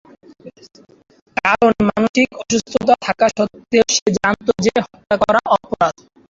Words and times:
কারণ 1.37 1.73
মানসিক 1.89 2.29
অসুস্থতা 2.41 2.95
থাকা 3.05 3.25
সত্ত্বেও 3.31 3.85
সে 3.95 4.07
জানত 4.17 4.47
যে 4.65 4.73
হত্যা 4.81 5.15
করা 5.21 5.41
অপরাধ। 5.55 5.95